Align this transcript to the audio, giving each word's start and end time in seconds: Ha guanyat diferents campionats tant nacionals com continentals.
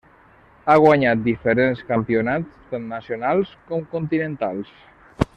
Ha 0.69 0.77
guanyat 0.83 1.19
diferents 1.27 1.83
campionats 1.89 2.63
tant 2.71 2.89
nacionals 2.93 3.53
com 3.69 3.85
continentals. 3.95 4.73